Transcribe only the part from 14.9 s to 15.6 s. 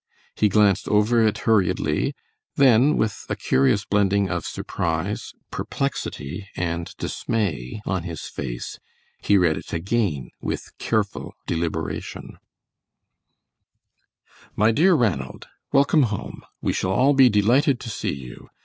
RANALD: